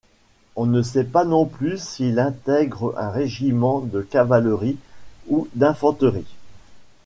On 0.55 0.65
ne 0.65 0.81
sait 0.81 1.03
pas 1.03 1.25
non 1.25 1.45
plus 1.45 1.77
s'il 1.79 2.17
intègre 2.17 2.95
un 2.97 3.11
régiment 3.11 3.81
de 3.81 4.01
cavalerie 4.01 4.77
ou 5.27 5.47
d'infanterie. 5.53 6.25